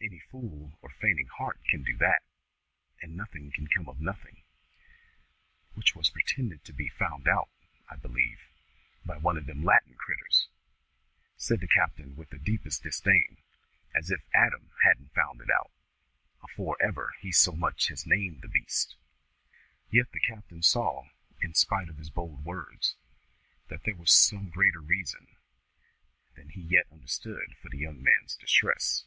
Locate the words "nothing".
3.16-3.50, 4.00-4.44